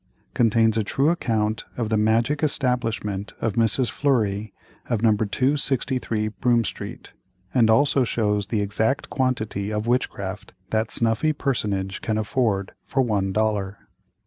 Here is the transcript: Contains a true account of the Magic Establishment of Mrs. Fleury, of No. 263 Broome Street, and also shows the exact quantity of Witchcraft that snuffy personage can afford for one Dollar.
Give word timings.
Contains 0.33 0.79
a 0.79 0.83
true 0.83 1.11
account 1.11 1.65
of 1.77 1.89
the 1.89 1.95
Magic 1.95 2.41
Establishment 2.41 3.33
of 3.39 3.53
Mrs. 3.53 3.91
Fleury, 3.91 4.51
of 4.89 5.03
No. 5.03 5.11
263 5.15 6.29
Broome 6.29 6.63
Street, 6.63 7.13
and 7.53 7.69
also 7.69 8.03
shows 8.03 8.47
the 8.47 8.61
exact 8.61 9.11
quantity 9.11 9.71
of 9.71 9.85
Witchcraft 9.85 10.53
that 10.71 10.89
snuffy 10.89 11.33
personage 11.33 12.01
can 12.01 12.17
afford 12.17 12.71
for 12.83 13.03
one 13.03 13.31
Dollar. 13.31 13.77